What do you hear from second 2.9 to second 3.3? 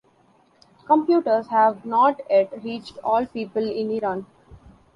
all